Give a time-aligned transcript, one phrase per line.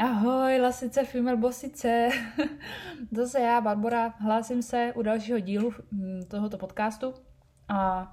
[0.00, 2.08] Ahoj, lasice, female bosice.
[3.12, 7.14] Zase já, Barbara, hlásím se u dalšího dílu hm, tohoto podcastu
[7.68, 8.12] a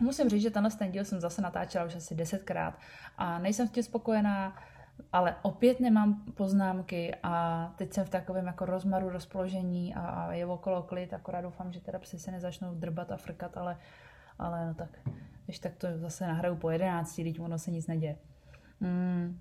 [0.00, 2.78] musím říct, že tenhle ten díl jsem zase natáčela už asi desetkrát
[3.18, 4.56] a nejsem s tím spokojená,
[5.12, 10.46] ale opět nemám poznámky a teď jsem v takovém jako rozmaru rozpoložení a, a je
[10.46, 13.78] okolo klid, akorát doufám, že teda psy se nezačnou drbat a frkat, ale,
[14.38, 14.98] ale no tak,
[15.44, 18.16] když tak to zase nahraju po jedenácti, teď ono se nic neděje.
[18.80, 19.40] Mm,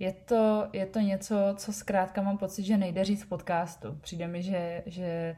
[0.00, 3.98] je to, je to něco, co zkrátka mám pocit, že nejde říct v podcastu.
[4.00, 5.36] Přijde mi, že, že,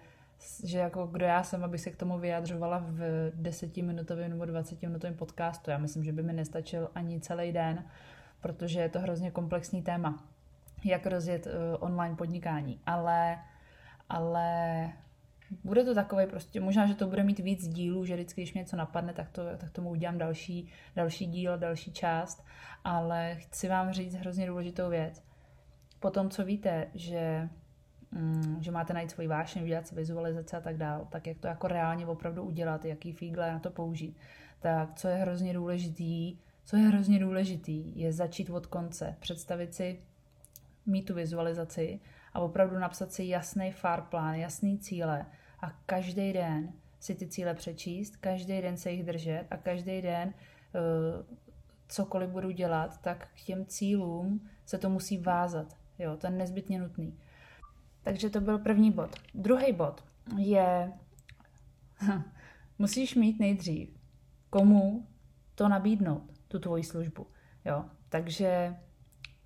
[0.64, 5.70] že jako kdo já jsem, aby se k tomu vyjadřovala v desetiminutovém nebo dvacetiminutovém podcastu.
[5.70, 7.84] Já myslím, že by mi nestačil ani celý den,
[8.40, 10.24] protože je to hrozně komplexní téma,
[10.84, 12.80] jak rozjet uh, online podnikání.
[12.86, 13.38] Ale,
[14.08, 14.92] ale
[15.64, 18.60] bude to takové prostě, možná, že to bude mít víc dílů, že vždycky, když mě
[18.60, 22.44] něco napadne, tak, to, tak tomu udělám další, další díl, další část,
[22.84, 25.22] ale chci vám říct hrozně důležitou věc.
[26.00, 27.48] Po tom, co víte, že,
[28.10, 31.46] mm, že máte najít svoji vášeň, udělat si vizualizace a tak dál, tak jak to
[31.46, 34.16] jako reálně opravdu udělat, jaký fígle na to použít,
[34.60, 40.00] tak co je hrozně důležitý, co je hrozně důležitý, je začít od konce, představit si,
[40.86, 42.00] mít tu vizualizaci
[42.32, 45.26] a opravdu napsat si jasný far plán, jasný cíle,
[45.62, 50.28] a každý den si ty cíle přečíst, každý den se jich držet a každý den
[50.28, 51.36] uh,
[51.88, 55.76] cokoliv budu dělat, tak k těm cílům se to musí vázat.
[55.98, 57.18] Jo, to je nezbytně nutný.
[58.02, 59.16] Takže to byl první bod.
[59.34, 60.04] Druhý bod
[60.38, 60.92] je,
[62.78, 64.02] musíš mít nejdřív
[64.52, 65.06] komu
[65.54, 67.26] to nabídnout, tu tvoji službu.
[67.64, 68.76] Jo, takže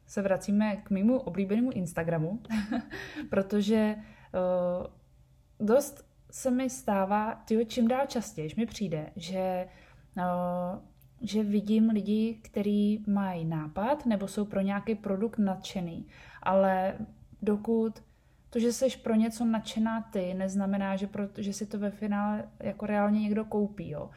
[0.07, 2.43] se vracíme k mému oblíbenému Instagramu,
[3.31, 6.06] protože uh, dost
[6.37, 9.69] se mi stává, tyjo, čím dál častěji mi přijde, že,
[10.17, 10.83] uh,
[11.21, 16.07] že vidím lidi, kteří mají nápad nebo jsou pro nějaký produkt nadšený,
[16.43, 16.99] ale
[17.43, 18.03] dokud
[18.51, 22.49] to, že jsi pro něco nadšená ty, neznamená, že, pro, že si to ve finále
[22.61, 23.91] jako reálně někdo koupí.
[23.91, 24.11] Jo.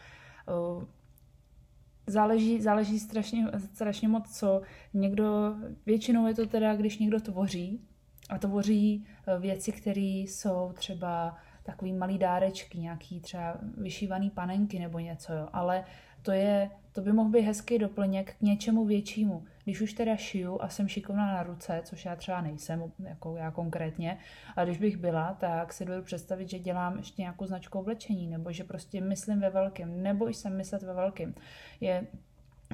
[2.08, 4.62] Záleží, záleží strašně, strašně moc, co
[4.94, 7.82] někdo, většinou je to teda, když někdo tvoří,
[8.30, 9.06] a tvoří
[9.40, 11.38] věci, které jsou třeba
[11.72, 15.50] takový malý dárečky, nějaký třeba vyšívaný panenky nebo něco, jo.
[15.54, 15.84] ale
[16.22, 19.44] to je, to by mohl být hezký doplněk k něčemu většímu.
[19.64, 23.52] Když už teda šiju a jsem šikovná na ruce, což já třeba nejsem, jako já
[23.52, 24.18] konkrétně,
[24.56, 28.52] ale když bych byla, tak si dovedu představit, že dělám ještě nějakou značku oblečení, nebo
[28.52, 31.36] že prostě myslím ve velkém, nebo jsem myslet ve velkém.
[31.82, 32.08] Je,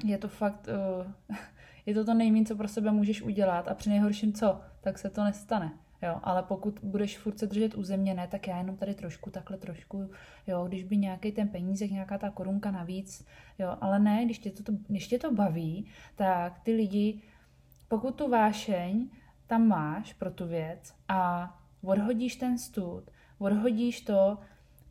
[0.04, 1.36] je to fakt, uh,
[1.86, 5.10] je to to nejméně, co pro sebe můžeš udělat a při nejhorším co, tak se
[5.10, 5.72] to nestane.
[6.02, 10.10] Jo, ale pokud budeš furt se držet uzemněné, tak já jenom tady trošku, takhle trošku,
[10.46, 13.26] jo, když by nějaký ten penízek, nějaká ta korunka navíc,
[13.58, 17.20] jo, ale ne, když tě to, když tě to baví, tak ty lidi,
[17.88, 19.08] pokud tu vášeň
[19.46, 21.52] tam máš pro tu věc a
[21.82, 24.38] odhodíš ten stud, odhodíš to,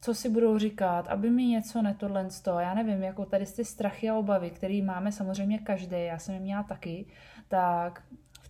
[0.02, 4.10] co si budou říkat, aby mi něco netohle to, já nevím, jako tady ty strachy
[4.10, 7.06] a obavy, které máme samozřejmě každý, já jsem je měla taky,
[7.48, 8.04] tak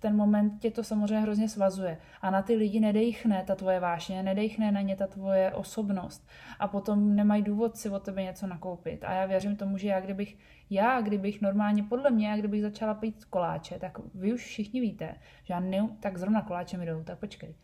[0.05, 1.97] ten moment tě to samozřejmě hrozně svazuje.
[2.21, 6.27] A na ty lidi nedejchne ta tvoje vášně, nedejchne na ně ta tvoje osobnost.
[6.59, 9.03] A potom nemají důvod si od tebe něco nakoupit.
[9.03, 10.37] A já věřím tomu, že já kdybych,
[10.69, 15.15] já kdybych normálně, podle mě, já kdybych začala pít koláče, tak vy už všichni víte,
[15.43, 17.55] že já ne, tak zrovna koláče mi jdou, tak počkej.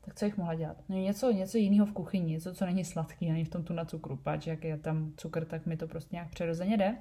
[0.00, 0.76] Tak co jich mohla dělat?
[0.88, 3.84] No něco, něco jiného v kuchyni, něco, co není sladký, není v tom tu na
[3.84, 6.96] cukru, pač jak je tam cukr, tak mi to prostě nějak přirozeně jde.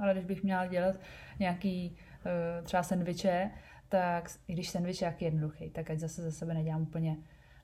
[0.00, 0.96] Ale když bych měla dělat
[1.38, 3.50] nějaký uh, třeba sendviče,
[3.90, 7.16] tak i když sandwich je jak jednoduchý, tak ať zase za sebe nedělám úplně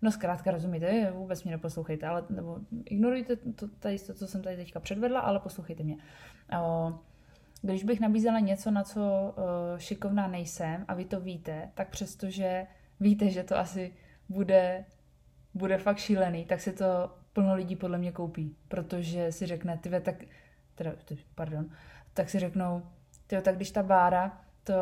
[0.03, 4.57] No zkrátka rozumíte, vůbec mě neposlouchejte, ale nebo ignorujte to, tady to, co jsem tady
[4.57, 5.97] teďka předvedla, ale poslouchejte mě.
[7.63, 9.35] Když bych nabízela něco, na co
[9.77, 12.67] šikovná nejsem a vy to víte, tak přestože
[13.01, 13.93] víte, že to asi
[14.29, 14.85] bude,
[15.55, 16.85] bude fakt šílený, tak si to
[17.33, 20.25] plno lidí podle mě koupí, protože si řekne, ty tak,
[20.75, 20.93] teda,
[21.35, 21.71] pardon,
[22.15, 22.83] tak si řeknou,
[23.27, 24.75] ty tak když ta bára to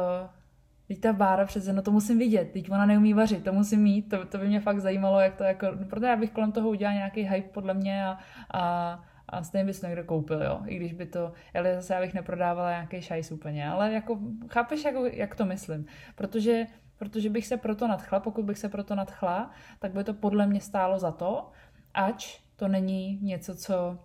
[0.88, 4.08] Teď ta Bára přece, no to musím vidět, teď ona neumí vařit, to musím mít,
[4.08, 6.68] to, to by mě fakt zajímalo, jak to jako, no, protože já bych kolem toho
[6.68, 8.18] udělal nějaký hype podle mě a,
[8.54, 12.14] a, a stejně bys někdo koupil, jo, i když by to, ale zase já bych
[12.14, 14.18] neprodávala nějaký šajs úplně, ale jako,
[14.48, 16.66] chápeš, jako, jak to myslím, protože,
[16.98, 20.60] protože bych se proto nadchla, pokud bych se proto nadchla, tak by to podle mě
[20.60, 21.50] stálo za to,
[21.94, 23.98] ač to není něco, co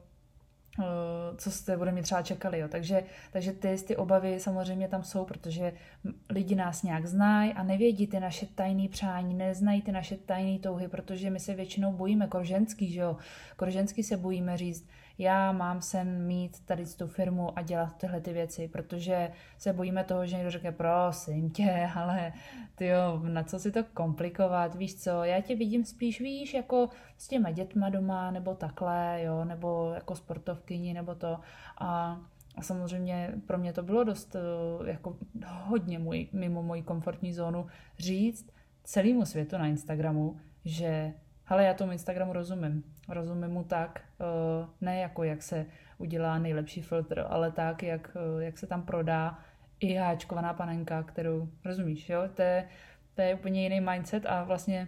[1.38, 2.60] co jste bude mě třeba čekali.
[2.60, 2.68] Jo.
[2.68, 5.74] Takže, takže ty, ty obavy samozřejmě tam jsou, protože
[6.30, 10.88] lidi nás nějak znají a nevědí ty naše tajné přání, neznají ty naše tajné touhy,
[10.88, 13.18] protože my se většinou bojíme, jako ženský, že jo,
[13.50, 14.88] jako ženský se bojíme říct,
[15.20, 20.04] já mám sen mít tady tu firmu a dělat tyhle ty věci, protože se bojíme
[20.04, 22.34] toho, že někdo řekne, prosím tě, ale
[22.76, 26.90] ty jo, na co si to komplikovat, víš co, já tě vidím spíš, víš, jako
[27.18, 31.40] s těma dětma doma, nebo takhle, jo, nebo jako sportovkyni, nebo to
[31.82, 32.20] a
[32.56, 37.68] a samozřejmě pro mě to bylo dost eh, jako hodně můj, mimo moji komfortní zónu
[38.00, 38.52] říct
[38.84, 41.14] celému světu na Instagramu, že
[41.44, 42.84] hele, já tomu Instagramu rozumím.
[43.10, 45.66] Rozumím mu tak, eh, ne jako jak se
[45.98, 49.38] udělá nejlepší filtr, ale tak, jak, eh, jak se tam prodá
[49.80, 52.22] i háčkovaná panenka, kterou rozumíš, jo?
[52.34, 52.68] To je,
[53.16, 54.88] to je úplně jiný mindset a vlastně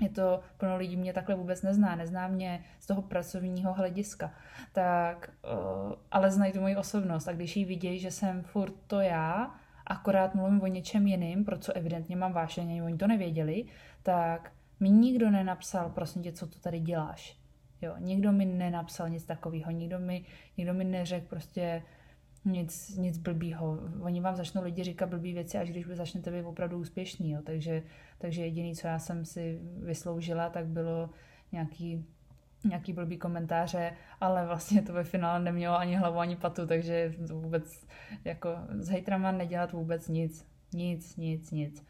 [0.00, 4.34] je to, plno lidí mě takhle vůbec nezná, nezná mě z toho pracovního hlediska,
[4.72, 9.00] tak, uh, ale znají tu moji osobnost a když jí vidějí, že jsem furt to
[9.00, 9.54] já,
[9.86, 13.64] akorát mluvím o něčem jiným, pro co evidentně mám vášeně, oni to nevěděli,
[14.02, 17.39] tak mi nikdo nenapsal, prosím tě, co tu tady děláš.
[17.82, 20.24] Jo, nikdo mi nenapsal nic takového, nikdo mi,
[20.56, 21.82] nikdo mi neřekl prostě
[22.44, 23.78] nic, nic blbýho.
[24.00, 27.30] Oni vám začnou lidi říkat blbý věci, až když vy začnete být opravdu úspěšný.
[27.30, 27.40] Jo.
[27.44, 27.82] Takže,
[28.18, 31.10] takže jediný, co já jsem si vysloužila, tak bylo
[31.52, 32.06] nějaký
[32.64, 37.40] nějaký blbý komentáře, ale vlastně to ve finále nemělo ani hlavu, ani patu, takže to
[37.40, 37.86] vůbec
[38.24, 38.48] jako
[38.78, 40.46] s hejtrama nedělat vůbec nic.
[40.72, 41.86] Nic, nic, nic.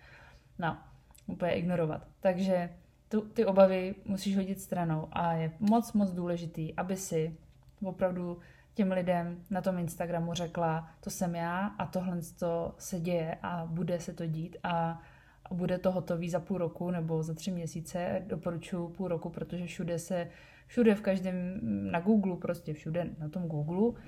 [0.58, 0.78] No,
[1.26, 2.06] úplně ignorovat.
[2.20, 2.70] Takže
[3.10, 7.36] tu, ty obavy musíš hodit stranou a je moc, moc důležitý, aby si
[7.82, 8.38] opravdu
[8.74, 13.66] těm lidem na tom Instagramu řekla, to jsem já a tohle to se děje a
[13.66, 15.02] bude se to dít a
[15.50, 18.22] bude to hotový za půl roku nebo za tři měsíce.
[18.26, 20.30] Doporučuji půl roku, protože všude se,
[20.66, 21.60] všude v každém,
[21.90, 24.00] na Google, prostě všude na tom Google,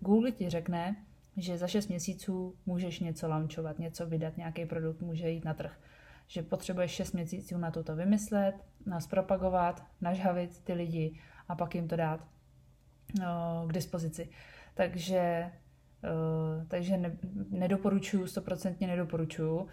[0.00, 0.96] Google ti řekne,
[1.36, 5.80] že za šest měsíců můžeš něco launchovat, něco vydat, nějaký produkt může jít na trh.
[6.28, 8.54] Že potřebuješ šest měsíců na to vymyslet,
[8.86, 12.20] nás propagovat, nažhavit ty lidi a pak jim to dát
[13.66, 14.28] k dispozici.
[14.74, 15.52] Takže,
[16.68, 17.16] takže ne,
[17.50, 19.68] nedoporučuju, stoprocentně nedoporučuju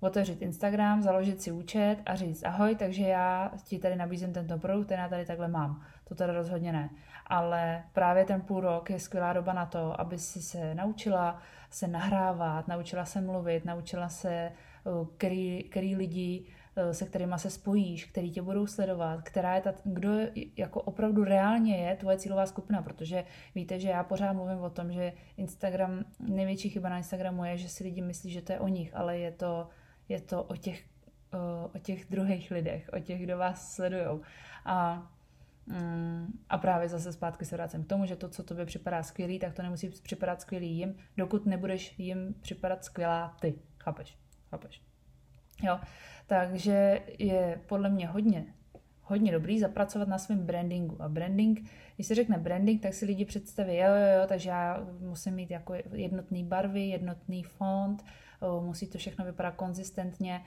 [0.00, 4.86] otevřít Instagram, založit si účet a říct ahoj, takže já ti tady nabízím tento produkt,
[4.86, 5.82] ten já tady takhle mám.
[6.04, 6.90] To teda rozhodně ne.
[7.26, 11.38] Ale právě ten půl rok je skvělá doba na to, aby si se naučila
[11.70, 14.52] se nahrávat, naučila se mluvit, naučila se,
[15.16, 16.46] který, který lidi
[16.76, 20.10] Eh, se kterými se spojíš, který tě budou sledovat, která je ta, kdo
[20.56, 23.24] jako opravdu reálně je tvoje cílová skupina, protože
[23.54, 27.68] víte, že já pořád mluvím o tom, že Instagram, největší chyba na Instagramu je, že
[27.68, 29.68] si lidi myslí, že to je o nich, ale je to,
[30.08, 30.84] je to o těch,
[31.34, 34.20] eh, o těch druhých lidech, o těch, kdo vás sledují.
[34.64, 35.10] A
[35.66, 39.38] mm, a právě zase zpátky se vracím k tomu, že to, co tobě připadá skvělý,
[39.38, 43.54] tak to nemusí připadat skvělý jim, dokud nebudeš jim připadat skvělá ty.
[43.78, 44.22] Chápeš?
[44.52, 44.82] Chápeš?
[45.62, 45.80] Jo.
[46.26, 48.44] Takže je podle mě hodně,
[49.02, 51.02] hodně dobrý zapracovat na svém brandingu.
[51.02, 54.86] A branding, když se řekne branding, tak si lidi představí, jo, jo, jo, takže já
[55.00, 58.04] musím mít jako jednotný barvy, jednotný font,
[58.60, 60.42] musí to všechno vypadat konzistentně.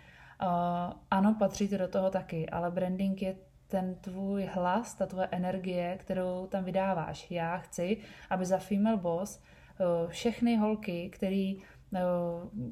[1.12, 3.36] Ano, patří to do toho taky, ale branding je
[3.68, 7.32] ten tvůj hlas, ta tvoje energie, kterou tam vydáváš.
[7.32, 7.98] Já chci,
[8.30, 9.42] aby za Female Boss
[10.08, 11.54] všechny holky, které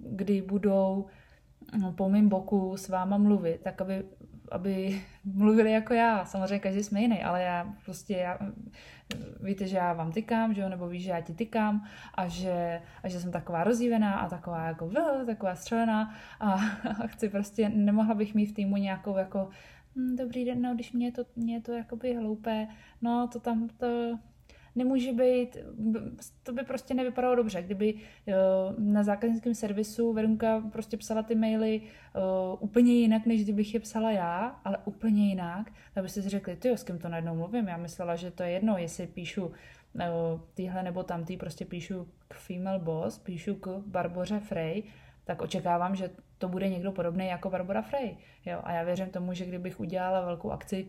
[0.03, 1.05] kdy budou
[1.95, 4.05] po mém boku s váma mluvit, tak aby,
[4.51, 6.25] aby mluvili jako já.
[6.25, 8.39] Samozřejmě každý jsme jiný, ale já prostě, já,
[9.43, 12.81] víte, že já vám tykám, že jo, nebo víš, že já ti tykám a že,
[13.03, 16.51] a že jsem taková rozjívená a taková jako vl, taková střelená a,
[17.03, 19.49] a chci prostě, nemohla bych mít v týmu nějakou jako
[19.95, 22.67] hm, dobrý den, no, když mě je to, mě je to jakoby hloupé,
[23.01, 24.19] no, to tam, to,
[24.75, 25.57] nemůže být,
[26.43, 27.93] to by prostě nevypadalo dobře, kdyby
[28.77, 31.81] na zákaznickém servisu Verunka prostě psala ty maily
[32.59, 36.69] úplně jinak, než kdybych je psala já, ale úplně jinak, tak byste si řekli, ty
[36.69, 39.51] s kým to najednou mluvím, já myslela, že to je jedno, jestli píšu
[40.53, 44.83] týhle nebo tamtý, prostě píšu k female boss, píšu k Barboře Frey,
[45.25, 48.17] tak očekávám, že to bude někdo podobný jako Barbara Frey.
[48.45, 48.59] Jo?
[48.63, 50.87] A já věřím tomu, že kdybych udělala velkou akci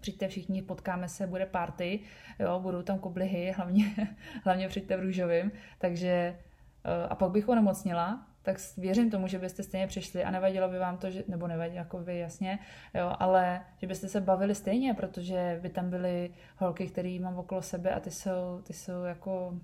[0.00, 2.00] přijďte všichni, potkáme se, bude party,
[2.38, 3.84] jo, budou tam koblihy, hlavně,
[4.44, 6.38] hlavně přijďte v růžovým, takže
[6.84, 10.78] eh, a pak bych onemocnila, tak věřím tomu, že byste stejně přišli a nevadilo by
[10.78, 12.58] vám to, že, nebo nevadí, jako vy, jasně,
[12.94, 17.62] jo, ale že byste se bavili stejně, protože by tam byly holky, které mám okolo
[17.62, 19.60] sebe a ty jsou, ty jsou jako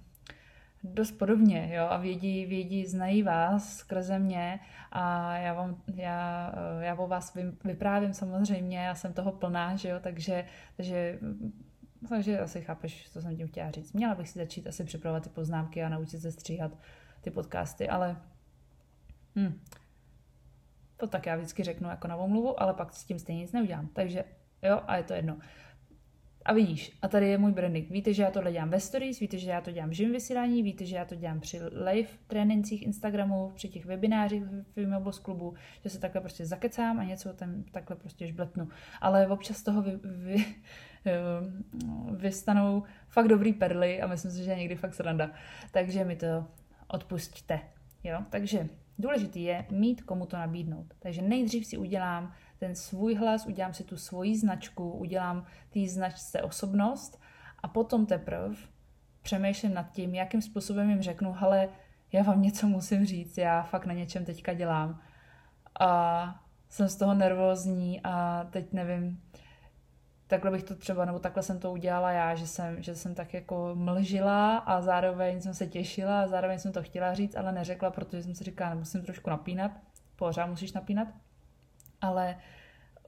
[0.84, 4.60] dost podobně, jo, a vědí, vědí, znají vás skrze mě
[4.92, 9.96] a já vám, já, já o vás vyprávím samozřejmě, já jsem toho plná, že jo,
[10.00, 10.44] takže,
[10.76, 11.18] takže
[12.08, 13.92] takže asi chápeš, co jsem tím chtěla říct.
[13.92, 16.78] Měla bych si začít asi připravovat ty poznámky a naučit se stříhat
[17.20, 18.16] ty podcasty, ale
[19.36, 19.60] hm,
[20.96, 23.86] to tak já vždycky řeknu jako novou mluvu, ale pak s tím stejně nic neudělám.
[23.86, 24.24] Takže
[24.62, 25.38] jo, a je to jedno.
[26.44, 27.90] A vidíš, a tady je můj branding.
[27.90, 30.62] Víte, že já tohle dělám ve stories, víte, že já to dělám v živém vysílání,
[30.62, 35.54] víte, že já to dělám při live trénincích Instagramu, při těch webinářích v Filmobos klubu,
[35.84, 38.68] že se takhle prostě zakecám a něco tam takhle prostě žbletnu.
[39.00, 40.44] Ale občas toho vy, vy,
[42.16, 45.30] vystanou fakt dobrý perly a myslím si, že je někdy fakt sranda.
[45.70, 46.46] Takže mi to
[46.88, 47.60] odpustíte.
[48.04, 48.24] Jo?
[48.30, 50.94] Takže důležitý je mít komu to nabídnout.
[50.98, 52.32] Takže nejdřív si udělám
[52.64, 57.21] ten svůj hlas, udělám si tu svoji značku, udělám té značce osobnost
[57.62, 58.54] a potom teprve
[59.23, 61.68] přemýšlím nad tím, jakým způsobem jim řeknu, ale
[62.12, 65.00] já vám něco musím říct, já fakt na něčem teďka dělám.
[65.80, 69.23] A jsem z toho nervózní a teď nevím,
[70.26, 73.35] takhle bych to třeba, nebo takhle jsem to udělala já, že jsem, že jsem tak
[73.35, 77.90] jako mlžila a zároveň jsem se těšila a zároveň jsem to chtěla říct, ale neřekla,
[77.90, 79.71] protože jsem si říkala, musím trošku napínat,
[80.16, 81.09] pořád musíš napínat,
[82.04, 82.37] ale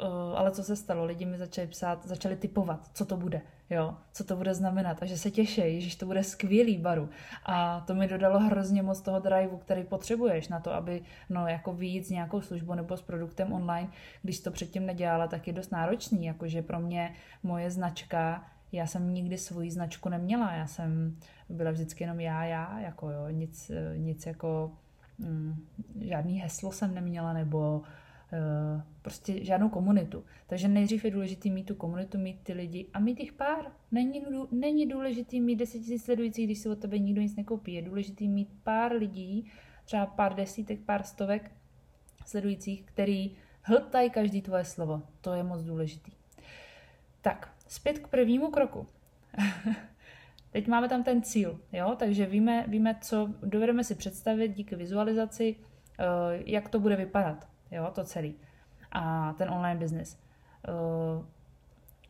[0.01, 1.05] Uh, ale co se stalo?
[1.05, 5.03] Lidi mi začali psát, začali typovat, co to bude, jo, co to bude znamenat?
[5.03, 7.09] A že se těší, že to bude skvělý baru.
[7.47, 11.77] A to mi dodalo hrozně moc toho driveu, který potřebuješ na to, aby no, jako
[12.03, 13.89] s nějakou službou nebo s produktem online,
[14.23, 19.15] když to předtím nedělala, tak je dost náročný, jakože pro mě moje značka já jsem
[19.15, 21.17] nikdy svoji značku neměla, já jsem
[21.49, 24.73] byla vždycky jenom já, já, jako jo, nic, nic jako,
[25.19, 25.67] mm,
[26.01, 28.06] žádný heslo jsem neměla, nebo Eh,
[29.03, 30.25] prostě žádnou komunitu.
[30.47, 33.73] Takže nejdřív je důležité mít tu komunitu, mít ty lidi a mít jich pár.
[33.93, 37.75] Není, není důležité mít 10 000 sledujících, když si od tebe nikdo nic nekoupí.
[37.75, 39.51] Je důležité mít pár lidí,
[39.85, 41.51] třeba pár desítek, pár stovek
[42.27, 45.03] sledujících, který hltají každý tvoje slovo.
[45.21, 46.13] To je moc důležitý.
[47.23, 48.87] Tak, zpět k prvnímu kroku.
[50.51, 51.97] Teď máme tam ten cíl, jo?
[51.99, 55.57] takže víme, víme, co dovedeme si představit díky vizualizaci,
[55.99, 56.05] eh,
[56.47, 58.35] jak to bude vypadat jo, to celý.
[58.93, 60.19] A ten online business.
[60.69, 61.25] Uh,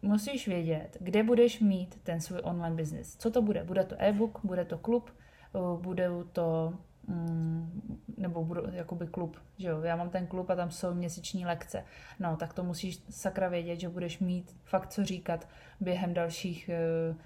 [0.02, 3.16] musíš vědět, kde budeš mít ten svůj online business.
[3.16, 3.64] Co to bude?
[3.64, 5.10] Bude to e-book, bude to klub,
[5.52, 6.74] uh, bude to
[7.06, 11.46] mm, nebo budu, jakoby klub, že jo, já mám ten klub a tam jsou měsíční
[11.46, 11.84] lekce.
[12.20, 15.48] No, tak to musíš sakra vědět, že budeš mít fakt co říkat
[15.80, 16.70] během dalších
[17.10, 17.16] uh,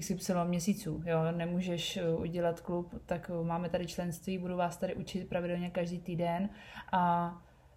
[0.00, 1.02] XY měsíců.
[1.06, 1.32] Jo?
[1.32, 6.48] Nemůžeš udělat klub, tak máme tady členství, budu vás tady učit pravidelně každý týden
[6.92, 7.32] a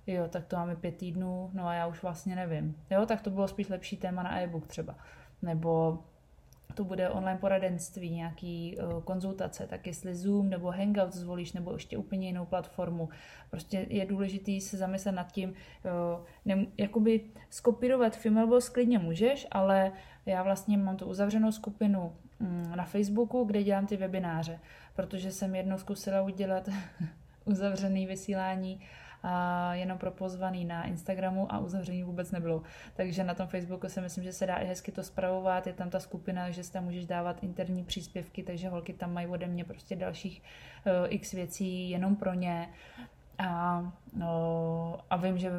[0.08, 2.76] jo, tak to máme pět týdnů, no a já už vlastně nevím.
[2.90, 4.96] Jo, tak to bylo spíš lepší téma na e-book třeba.
[5.42, 6.00] Nebo
[6.74, 11.98] to bude online poradenství, nějaký uh, konzultace, tak jestli Zoom nebo Hangout zvolíš, nebo ještě
[11.98, 13.10] úplně jinou platformu.
[13.50, 19.92] Prostě je důležité se zamyslet nad tím, uh, ne, jakoby skopírovat Female klidně můžeš, ale
[20.26, 24.60] já vlastně mám tu uzavřenou skupinu um, na Facebooku, kde dělám ty webináře,
[24.96, 26.70] protože jsem jednou zkusila udělat
[27.46, 28.82] uzavřený vysílání
[29.24, 32.64] a jenom pro pozvaný na Instagramu a uzavření vůbec nebylo.
[32.96, 35.90] Takže na tom Facebooku si myslím, že se dá i hezky to spravovat, je tam
[35.90, 39.66] ta skupina, že si tam můžeš dávat interní příspěvky, takže holky tam mají ode mě
[39.66, 40.42] prostě dalších
[40.86, 42.70] uh, x věcí jenom pro ně.
[43.38, 43.82] A,
[44.14, 45.52] no, a vím, že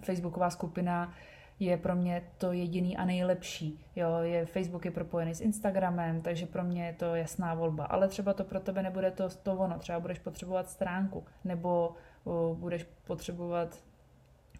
[0.00, 1.14] Facebooková skupina
[1.60, 3.84] je pro mě to jediný a nejlepší.
[3.96, 7.84] Jo, je, Facebook je propojený s Instagramem, takže pro mě je to jasná volba.
[7.84, 9.78] Ale třeba to pro tebe nebude to, to ono.
[9.78, 11.94] Třeba budeš potřebovat stránku, nebo
[12.54, 13.78] budeš potřebovat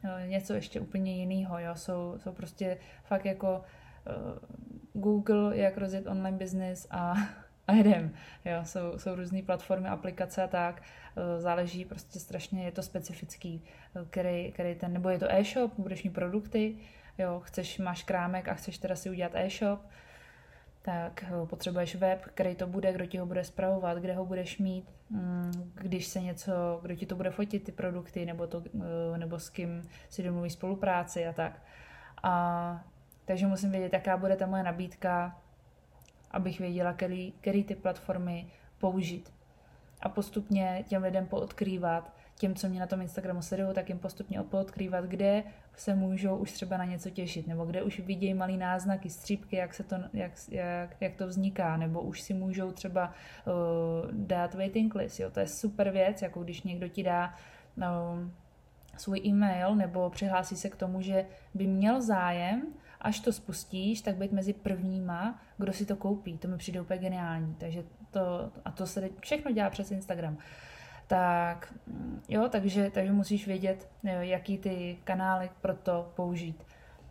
[0.04, 1.58] e, něco ještě úplně jiného.
[1.58, 1.74] Jo?
[1.74, 3.62] Jsou, jsou prostě fakt jako
[4.06, 7.14] uh, Google, jak rozjet online business a,
[7.66, 8.14] a jedem.
[8.44, 8.64] Jo?
[8.64, 10.82] Jsou, jsou různé platformy, aplikace a tak.
[11.16, 13.64] Uh, záleží prostě strašně, je to specifický,
[14.10, 16.76] který, který ten, nebo je to e-shop, budeš mít produkty,
[17.18, 17.40] jo?
[17.44, 19.80] chceš, máš krámek a chceš teda si udělat e-shop,
[20.84, 24.58] tak eh, potřebuješ web, který to bude, kdo ti ho bude zpravovat, kde ho budeš
[24.58, 28.62] mít, mm, když se něco, kdo ti to bude fotit ty produkty, nebo, to,
[29.14, 31.62] eh, nebo s kým si domluví spolupráci a tak.
[32.22, 32.84] A,
[33.24, 35.38] takže musím vědět, jaká bude ta moje nabídka,
[36.30, 38.46] abych věděla, který, který ty platformy
[38.78, 39.32] použít.
[40.00, 44.40] A postupně těm lidem poodkrývat, těm, co mě na tom Instagramu sledují, tak jim postupně
[44.40, 45.44] odkrývat, kde
[45.76, 49.74] se můžou už třeba na něco těšit, nebo kde už vidějí malý náznaky, střípky, jak,
[49.74, 53.12] se to, jak, jak, jak to vzniká, nebo už si můžou třeba
[53.46, 55.20] uh, dát waiting list.
[55.20, 55.30] Jo?
[55.30, 57.34] To je super věc, jako když někdo ti dá
[57.76, 57.84] uh,
[58.96, 62.62] svůj e-mail nebo přihlásí se k tomu, že by měl zájem,
[63.00, 66.38] až to spustíš, tak být mezi prvníma, kdo si to koupí.
[66.38, 67.54] To mi přijde úplně geniální.
[67.54, 70.34] Takže to, a to se všechno dělá přes Instagram.
[70.34, 70.40] Uh,
[71.06, 71.74] tak
[72.28, 76.64] jo, takže, takže musíš vědět, jaký ty kanály pro to použít.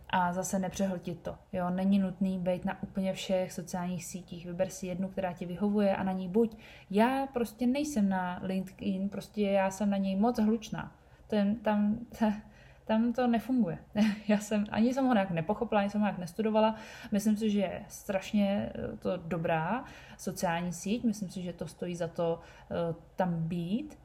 [0.09, 1.35] A zase nepřehltit to.
[1.53, 4.45] Jo, není nutný být na úplně všech sociálních sítích.
[4.45, 6.57] Vyber si jednu, která ti vyhovuje a na ní buď.
[6.91, 10.91] Já prostě nejsem na LinkedIn, prostě já jsem na něj moc hlučná.
[11.27, 12.00] Ten, tam,
[12.85, 13.77] tam to nefunguje.
[14.27, 16.75] Já jsem, ani jsem ho nějak nepochopila, ani jsem ho nějak nestudovala.
[17.11, 19.83] Myslím si, že je strašně eh, to dobrá
[20.17, 23.97] sociální síť, myslím si, že to stojí za to uh, tam být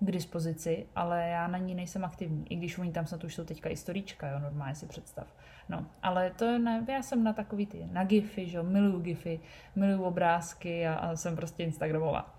[0.00, 3.44] k dispozici, ale já na ní nejsem aktivní, i když oni tam snad už jsou
[3.44, 5.26] teďka i storíčka, jo, normálně si představ.
[5.68, 9.40] No, ale to ne, já jsem na takový ty, na gify, že jo, miluju gify,
[9.76, 12.36] miluju obrázky a, a jsem prostě Instagramová.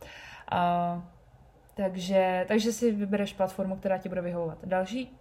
[0.51, 1.03] A,
[1.75, 4.57] takže, takže si vybereš platformu, která ti bude vyhovovat.
[4.65, 5.18] Další,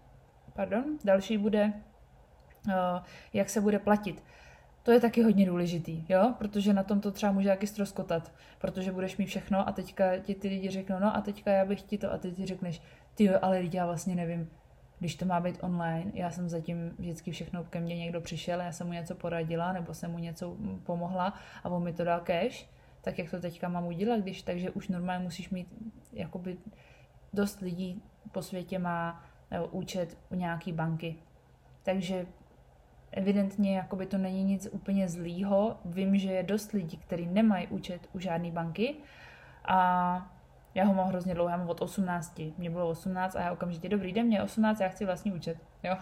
[0.58, 1.72] pardon, další bude,
[2.66, 2.72] uh,
[3.32, 4.24] jak se bude platit.
[4.82, 6.34] To je taky hodně důležitý, jo?
[6.38, 10.34] Protože na tom to třeba může taky stroskotat, protože budeš mít všechno a teďka ti
[10.34, 12.82] ty lidi řeknou, no a teďka já bych ti to a ty ti řekneš,
[13.14, 14.50] ty jo, ale já vlastně nevím,
[14.98, 18.72] když to má být online, já jsem zatím vždycky všechno ke mně někdo přišel, já
[18.72, 21.34] jsem mu něco poradila nebo jsem mu něco pomohla
[21.64, 22.66] a on mi to dal cash,
[23.00, 25.68] tak jak to teďka mám udělat, když takže už normálně musíš mít
[26.12, 26.56] jakoby
[27.32, 29.27] dost lidí po světě má
[29.70, 31.16] účet u nějaký banky.
[31.82, 32.26] Takže
[33.12, 35.76] evidentně jakoby to není nic úplně zlýho.
[35.84, 38.94] Vím, že je dost lidí, kteří nemají účet u žádné banky
[39.64, 40.32] a
[40.74, 42.40] já ho mám hrozně dlouho, já mám od 18.
[42.58, 45.58] Mně bylo 18 a já okamžitě, dobrý den, mě 18, já chci vlastní účet.
[45.82, 45.96] Jo?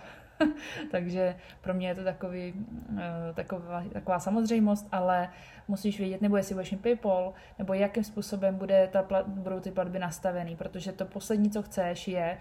[0.90, 2.54] Takže pro mě je to takový,
[2.98, 5.28] eh, taková, taková samozřejmost, ale
[5.68, 9.98] musíš vědět, nebo jestli budeš mít PayPal, nebo jakým způsobem bude ta, budou ty platby
[9.98, 12.38] nastavený, protože to poslední, co chceš, je,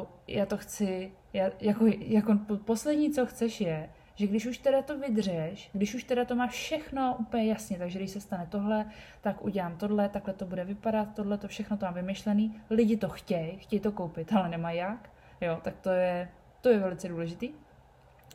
[0.00, 4.82] uh, já to chci, já, jako, jako poslední, co chceš, je, že když už teda
[4.82, 8.86] to vydřeš, když už teda to máš všechno úplně jasně, takže když se stane tohle,
[9.20, 13.08] tak udělám tohle, takhle to bude vypadat, tohle to všechno to mám vymyšlený, lidi to
[13.08, 16.28] chtějí, chtějí to koupit, ale nemají jak, jo, tak to je,
[16.62, 17.50] to je velice důležitý.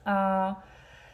[0.06, 0.64] A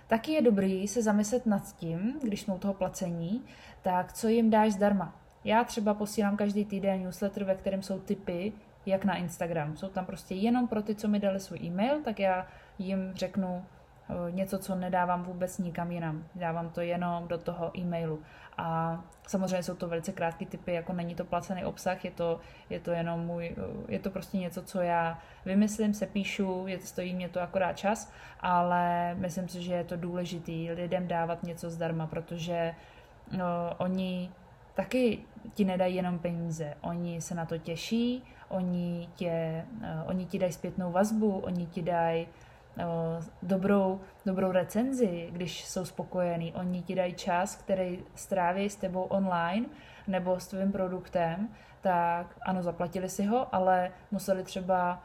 [0.08, 3.44] taky je dobrý se zamyslet nad tím, když jsme u toho placení,
[3.82, 5.16] tak co jim dáš zdarma.
[5.44, 8.54] Já třeba posílám každý týden newsletter, ve kterém jsou typy,
[8.86, 9.78] jak na Instagram.
[9.78, 12.48] Jsou tam prostě jenom pro ty, co mi dali svůj e-mail, tak já
[12.80, 13.66] jim řeknu,
[14.30, 16.24] něco, co nedávám vůbec nikam jinam.
[16.36, 18.20] Dávám to jenom do toho e-mailu.
[18.58, 22.80] A samozřejmě jsou to velice krátké typy, jako není to placený obsah, je to, je
[22.80, 27.14] to jenom můj, eh, je to prostě něco, co já vymyslím, se píšu, je, stojí
[27.14, 32.08] mě to akorát čas, ale myslím si, že je to důležitý lidem dávat něco zdarma,
[32.08, 32.76] protože
[33.32, 33.46] no,
[33.78, 34.32] oni
[34.74, 35.20] taky
[35.54, 39.66] ti nedají jenom peníze, oni se na to těší, oni, tě,
[40.06, 42.28] oni ti dají zpětnou vazbu, oni ti dají
[43.44, 46.54] dobrou, dobrou recenzi, když jsou spokojení.
[46.54, 49.66] Oni ti dají čas, který stráví s tebou online
[50.08, 51.50] nebo s tvým produktem,
[51.82, 55.04] tak ano, zaplatili si ho, ale museli třeba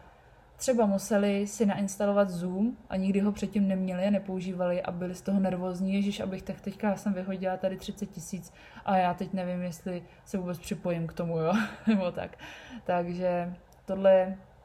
[0.57, 5.23] třeba museli si nainstalovat Zoom a nikdy ho předtím neměli a nepoužívali a byli z
[5.23, 8.53] toho nervózní, ježiš, abych tak teďka jsem vyhodila tady 30 tisíc
[8.85, 11.53] a já teď nevím, jestli se vůbec připojím k tomu, jo,
[11.87, 12.39] nebo tak.
[12.85, 13.55] Takže
[13.85, 14.58] tohle Eh,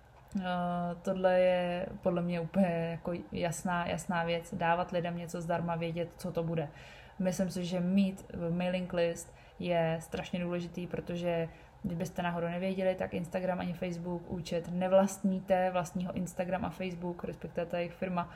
[1.01, 6.31] tohle je podle mě úplně jako jasná, jasná věc, dávat lidem něco zdarma, vědět, co
[6.31, 6.69] to bude.
[7.19, 11.49] Myslím si, že mít mailing list je strašně důležitý, protože
[11.83, 17.77] kdybyste náhodou nevěděli, tak Instagram ani Facebook účet nevlastníte, vlastního Instagram a Facebook, respektive ta
[17.77, 18.29] jejich firma,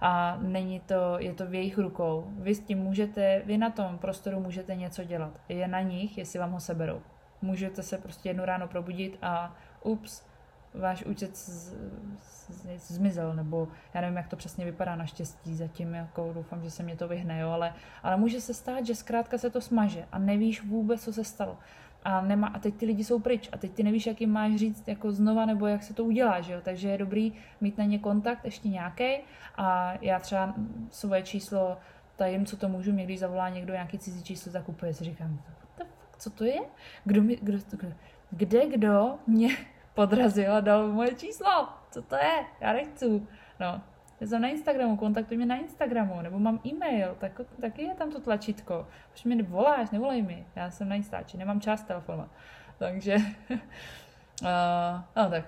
[0.00, 2.26] a není to, je to v jejich rukou.
[2.38, 5.40] Vy s tím můžete, vy na tom prostoru můžete něco dělat.
[5.48, 7.00] Je na nich, jestli vám ho seberou.
[7.42, 10.26] Můžete se prostě jednu ráno probudit a ups,
[10.80, 11.74] váš účet z,
[12.18, 16.82] z, zmizel, nebo já nevím, jak to přesně vypadá naštěstí, zatím jako doufám, že se
[16.82, 20.18] mě to vyhne, jo, ale, ale může se stát, že zkrátka se to smaže a
[20.18, 21.58] nevíš vůbec, co se stalo.
[22.04, 24.56] A, nemá, a teď ty lidi jsou pryč a teď ty nevíš, jak jim máš
[24.56, 26.60] říct jako znova, nebo jak se to udělá, že jo?
[26.62, 29.16] takže je dobrý mít na ně kontakt ještě nějaký
[29.56, 30.54] a já třeba
[30.90, 31.76] svoje číslo
[32.16, 35.40] tajím, co to můžu, mě když zavolá někdo nějaký cizí číslo, úplně si říkám,
[36.18, 36.60] co to je?
[37.04, 37.88] Kdo mi, kdo, kdo,
[38.30, 39.56] kde kdo mě
[39.96, 41.68] podrazil a dal moje číslo.
[41.90, 42.44] Co to je?
[42.60, 43.22] Já nechci.
[43.60, 43.80] No,
[44.20, 48.10] já jsem na Instagramu, kontaktuj mě na Instagramu, nebo mám e-mail, tak, taky je tam
[48.10, 48.86] to tlačítko.
[49.14, 52.28] Už mi voláš, nevolej mi, já jsem na Instači, nemám čas telefonovat.
[52.78, 55.44] Takže, uh, no tak.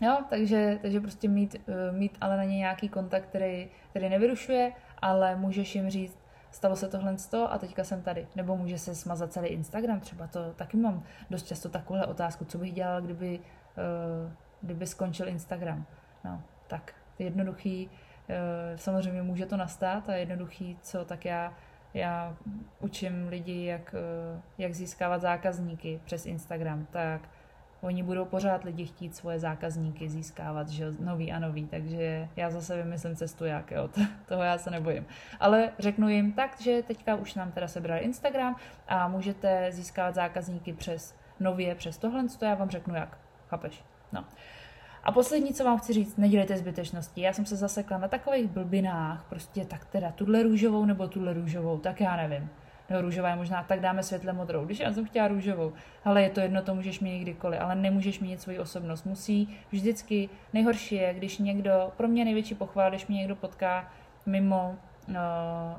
[0.00, 4.72] Jo, takže, takže prostě mít, uh, mít ale na ně nějaký kontakt, který, který nevyrušuje,
[4.98, 6.18] ale můžeš jim říct,
[6.58, 7.16] stalo se tohle
[7.48, 8.26] a teďka jsem tady.
[8.36, 12.58] Nebo může se smazat celý Instagram, třeba to taky mám dost často takovouhle otázku, co
[12.58, 15.86] bych dělal, kdyby, uh, kdyby skončil Instagram.
[16.24, 21.54] No, tak jednoduchý, uh, samozřejmě může to nastat a jednoduchý, co tak já
[21.94, 22.36] já
[22.80, 27.20] učím lidi, jak, uh, jak získávat zákazníky přes Instagram, tak
[27.80, 32.76] oni budou pořád lidi chtít svoje zákazníky získávat, že nový a nový, takže já zase
[32.76, 33.88] vymyslím cestu jak, jo,
[34.26, 35.06] toho já se nebojím.
[35.40, 38.56] Ale řeknu jim tak, že teďka už nám teda sebrali Instagram
[38.88, 43.84] a můžete získávat zákazníky přes nově, přes tohle, to já vám řeknu jak, chápeš?
[44.12, 44.24] No.
[45.04, 47.20] A poslední, co vám chci říct, nedělejte zbytečnosti.
[47.20, 51.78] Já jsem se zasekla na takových blbinách, prostě tak teda tuhle růžovou nebo tuhle růžovou,
[51.78, 52.50] tak já nevím.
[52.90, 54.64] No růžová je možná, tak dáme světle modrou.
[54.64, 55.72] Když já jsem chtěla růžovou,
[56.04, 59.04] ale je to jedno, to můžeš mít kdykoliv, ale nemůžeš mít svoji osobnost.
[59.04, 63.92] Musí vždycky, nejhorší je, když někdo, pro mě největší pochvala, když mě někdo potká
[64.26, 64.76] mimo
[65.08, 65.14] uh,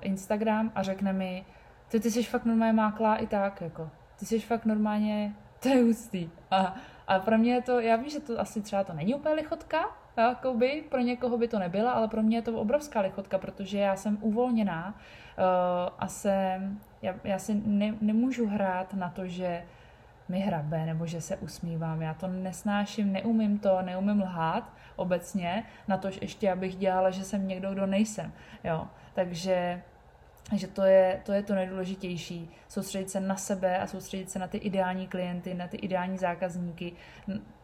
[0.02, 1.46] Instagram a řekne mi,
[1.88, 3.90] ty, ty jsi fakt normálně máklá i tak, jako.
[4.20, 6.30] Ty jsi fakt normálně, to je hustý.
[6.52, 6.76] A,
[7.08, 9.86] a pro mě je to, já vím, že to asi třeba to není úplně lichotka,
[10.20, 13.96] jakoby, pro někoho by to nebyla, ale pro mě je to obrovská lichotka, protože já
[13.96, 15.44] jsem uvolněná uh,
[16.00, 19.64] a jsem, já, já si ne, nemůžu hrát na to, že
[20.30, 22.02] mi hrabe nebo že se usmívám.
[22.02, 27.48] Já to nesnáším, neumím to, neumím lhát obecně, na to ještě, abych dělala, že jsem
[27.48, 28.32] někdo, kdo nejsem.
[28.64, 28.88] Jo.
[29.14, 29.82] Takže
[30.56, 32.50] že to je, to je to nejdůležitější.
[32.68, 36.94] Soustředit se na sebe a soustředit se na ty ideální klienty, na ty ideální zákazníky,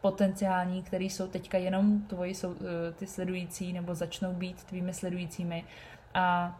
[0.00, 5.64] potenciální, který jsou teďka jenom tvoji jsou, eh, ty sledující nebo začnou být tvými sledujícími.
[6.14, 6.58] A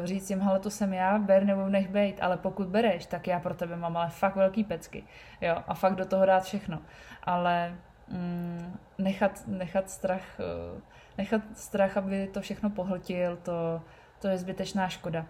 [0.00, 3.26] uh, říct jim, hele, to jsem já, ber nebo nech bejt, ale pokud bereš, tak
[3.26, 5.04] já pro tebe mám ale fakt velký pecky.
[5.40, 6.78] Jo, a fakt do toho dát všechno.
[7.22, 7.74] Ale
[8.08, 10.40] mm, nechat, nechat strach,
[10.74, 10.80] uh,
[11.18, 13.82] nechat strach, aby to všechno pohltil, to,
[14.24, 15.26] to je zbytečná škoda.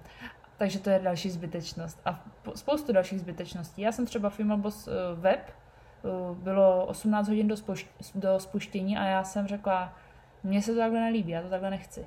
[0.56, 2.00] Takže to je další zbytečnost.
[2.04, 3.82] A spoustu dalších zbytečností.
[3.82, 5.50] Já jsem třeba Female Boss web,
[6.34, 7.56] bylo 18 hodin do,
[8.14, 9.94] do spuštění a já jsem řekla,
[10.42, 12.06] mně se to takhle nelíbí, já to takhle nechci.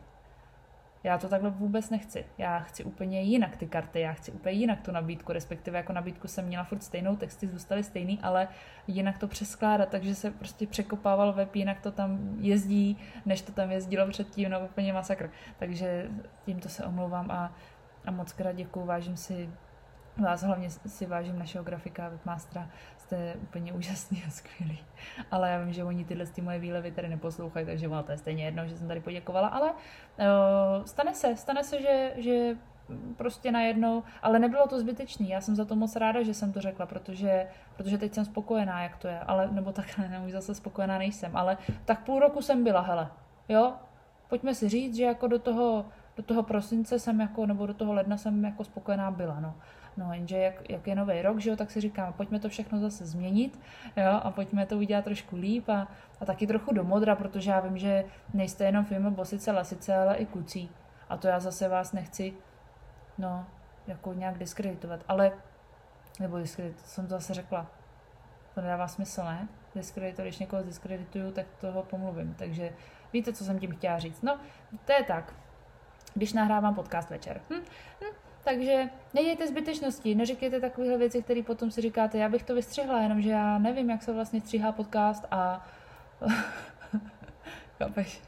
[1.08, 2.26] Já to takhle vůbec nechci.
[2.38, 6.28] Já chci úplně jinak ty karty, já chci úplně jinak tu nabídku, respektive jako nabídku
[6.28, 8.48] jsem měla furt stejnou, texty zůstaly stejný, ale
[8.88, 13.72] jinak to přeskládat, takže se prostě překopával web, jinak to tam jezdí, než to tam
[13.72, 15.30] jezdilo předtím, no úplně masakr.
[15.60, 16.10] Takže
[16.46, 17.54] tímto se omlouvám a,
[18.06, 19.50] a moc krát děkuju, vážím si
[20.17, 22.70] vás hlavně si vážím našeho grafika, webmastera,
[23.08, 24.80] jste úplně úžasný a skvělý.
[25.32, 28.17] Ale já vím, že oni tyhle ty moje výlevy tady neposlouchají, takže ono to je
[28.17, 32.56] stejně jedno, že jsem tady poděkovala, ale uh, stane se, stane se, že, že
[33.17, 36.62] prostě najednou, ale nebylo to zbytečný, já jsem za to moc ráda, že jsem to
[36.62, 40.56] řekla, protože, protože teď jsem spokojená, jak to je, ale, nebo takhle, ne, už zase
[40.56, 43.08] spokojená nejsem, ale tak půl roku jsem byla, hele,
[43.50, 43.74] jo,
[44.30, 45.86] pojďme si říct, že jako do toho,
[46.17, 49.56] do toho prosince jsem jako, nebo do toho ledna jsem jako spokojená byla, no.
[49.98, 52.80] No jenže jak, jak je nový rok, že jo, tak si říkám, pojďme to všechno
[52.80, 53.60] zase změnit,
[53.96, 55.88] jo, a pojďme to udělat trošku líp a,
[56.22, 60.16] a taky trochu do modra, protože já vím, že nejste jenom filmy bosice, lasice, ale
[60.16, 60.70] i kucí.
[61.10, 62.34] A to já zase vás nechci,
[63.18, 63.46] no,
[63.88, 65.32] jako nějak diskreditovat, ale,
[66.20, 67.72] nebo diskredit, jsem to zase řekla,
[68.54, 69.48] to nedává smysl, ne?
[69.76, 72.74] Diskredito, když někoho diskredituju, tak toho pomluvím, takže
[73.14, 74.22] víte, co jsem tím chtěla říct.
[74.22, 74.40] No,
[74.86, 75.34] to je tak,
[76.14, 77.42] když nahrávám podcast večer.
[77.50, 77.64] Hm?
[78.04, 78.27] Hm?
[78.48, 83.30] Takže nedějte zbytečnosti, neříkejte takovéhle věci, které potom si říkáte, já bych to vystřihla, jenomže
[83.30, 85.68] já nevím, jak se vlastně stříhá podcast a...
[87.78, 88.22] Chápeš?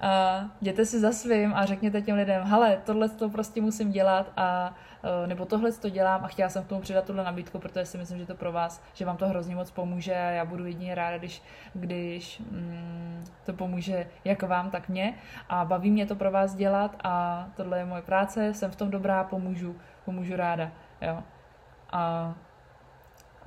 [0.00, 4.32] A jděte si za svým a řekněte těm lidem, hele, tohle to prostě musím dělat
[4.36, 7.86] a Eh, nebo tohle to dělám a chtěla jsem k tomu přidat tuhle nabídku, protože
[7.86, 10.66] si myslím, že to pro vás, že vám to hrozně moc pomůže a já budu
[10.66, 11.42] jedině ráda, když,
[11.74, 15.14] když mm, to pomůže jak vám, tak mě
[15.48, 18.90] a baví mě to pro vás dělat a tohle je moje práce, jsem v tom
[18.90, 21.22] dobrá, pomůžu, pomůžu ráda, jo.
[21.92, 22.34] A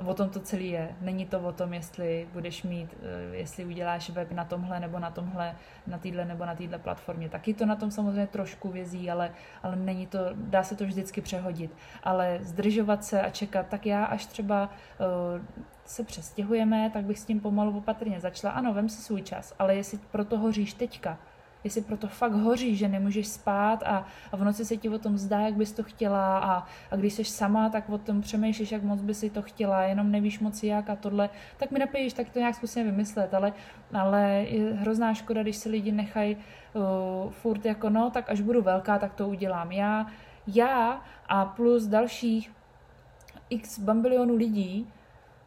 [0.06, 0.96] o tom to celé je.
[1.02, 5.12] Není to o tom, jestli budeš mít, eh, jestli uděláš web na tomhle nebo na
[5.12, 5.56] tomhle,
[5.88, 7.30] na téhle nebo na téhle platformě.
[7.30, 9.32] Taky to na tom samozřejmě trošku vězí, ale,
[9.64, 11.72] ale není to, dá se to vždycky přehodit.
[12.04, 15.46] Ale zdržovat se a čekat, tak já až třeba uh,
[15.86, 18.54] se přestěhujeme, tak bych s tím pomalu opatrně začala.
[18.54, 21.18] Ano, vem si svůj čas, ale jestli pro to hoříš teďka,
[21.68, 25.18] jestli proto fakt hoří, že nemůžeš spát a, a v noci se ti o tom
[25.18, 28.84] zdá, jak bys to chtěla a, a když jsi sama, tak o tom přemýšlíš, jak
[28.84, 32.30] moc by si to chtěla, jenom nevíš moc jak a tohle, tak mi napíš, tak
[32.30, 33.54] to nějak zkusím vymyslet, ale,
[33.94, 36.38] ale je hrozná škoda, když si lidi nechají
[36.74, 39.72] uh, furt jako no, tak až budu velká, tak to udělám.
[39.72, 40.08] Já,
[40.48, 42.52] já a plus dalších
[43.50, 44.88] x bambilionů lidí,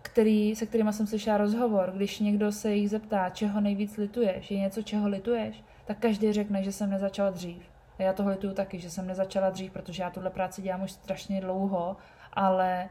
[0.02, 4.58] který, se kterými jsem slyšela rozhovor, když někdo se jich zeptá, čeho nejvíc lituješ, je
[4.58, 7.70] něco, čeho lituješ, tak každý řekne, že jsem nezačala dřív.
[7.98, 10.92] A já toho lituju taky, že jsem nezačala dřív, protože já tuhle práci dělám už
[10.92, 11.96] strašně dlouho,
[12.32, 12.88] ale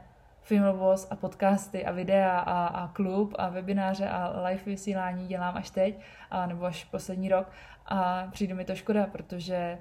[0.78, 5.70] Boss a podcasty a videa a, a klub a webináře a live vysílání dělám až
[5.70, 6.00] teď,
[6.32, 7.52] a, nebo až poslední rok
[7.86, 9.78] a přijde mi to škoda, protože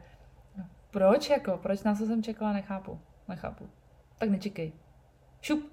[0.91, 3.71] proč jako, proč co jsem čekala, nechápu, nechápu.
[4.19, 4.73] Tak nečekej.
[5.41, 5.73] Šup,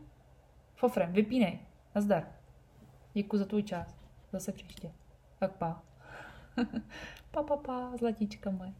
[0.75, 1.59] fofrem, vypínej,
[1.95, 2.23] nazdar.
[3.13, 3.95] Děkuji za tvůj čas,
[4.31, 4.91] zase příště.
[5.39, 5.81] Tak pa.
[7.35, 8.71] pa, pa, pa, zlatíčka moje.